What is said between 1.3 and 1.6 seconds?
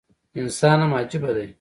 دی